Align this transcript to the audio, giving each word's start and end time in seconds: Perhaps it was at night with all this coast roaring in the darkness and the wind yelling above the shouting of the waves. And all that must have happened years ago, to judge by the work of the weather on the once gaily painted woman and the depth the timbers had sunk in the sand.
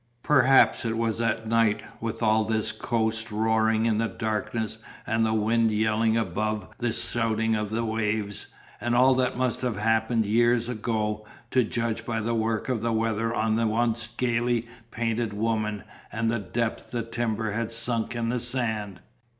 Perhaps 0.23 0.83
it 0.83 0.97
was 0.97 1.21
at 1.21 1.47
night 1.47 1.83
with 2.01 2.23
all 2.23 2.43
this 2.43 2.71
coast 2.71 3.31
roaring 3.31 3.85
in 3.85 3.99
the 3.99 4.07
darkness 4.07 4.79
and 5.05 5.23
the 5.23 5.31
wind 5.31 5.71
yelling 5.71 6.17
above 6.17 6.67
the 6.79 6.91
shouting 6.91 7.55
of 7.55 7.69
the 7.69 7.85
waves. 7.85 8.47
And 8.79 8.95
all 8.95 9.13
that 9.13 9.37
must 9.37 9.61
have 9.61 9.75
happened 9.77 10.25
years 10.25 10.67
ago, 10.67 11.23
to 11.51 11.63
judge 11.63 12.03
by 12.03 12.19
the 12.19 12.33
work 12.33 12.67
of 12.67 12.81
the 12.81 12.91
weather 12.91 13.31
on 13.31 13.57
the 13.57 13.67
once 13.67 14.07
gaily 14.07 14.67
painted 14.89 15.33
woman 15.33 15.83
and 16.11 16.31
the 16.31 16.39
depth 16.39 16.89
the 16.89 17.03
timbers 17.03 17.53
had 17.53 17.71
sunk 17.71 18.15
in 18.15 18.29
the 18.29 18.39
sand. 18.39 19.01